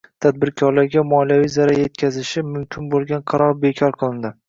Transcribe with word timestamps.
Tadbirkorga 0.25 1.03
moliyaviy 1.09 1.53
zarar 1.57 1.83
yetkazishi 1.83 2.47
mumkin 2.57 2.91
bo‘lgan 2.97 3.27
qaror 3.33 3.59
bekor 3.65 3.99
qilinding 4.05 4.39